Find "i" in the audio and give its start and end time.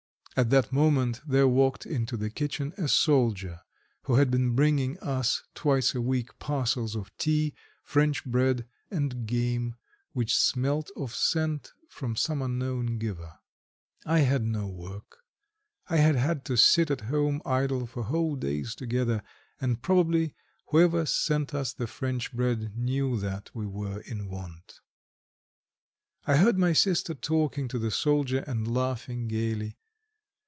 14.05-14.19, 15.89-15.97, 26.25-26.37